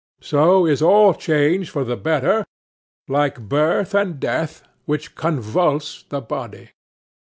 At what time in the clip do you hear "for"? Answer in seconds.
1.69-1.83